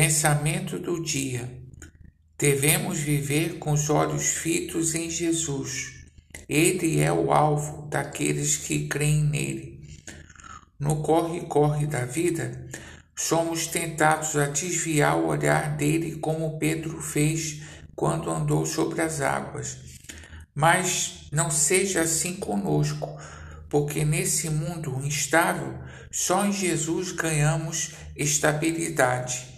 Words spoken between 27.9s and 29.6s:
estabilidade.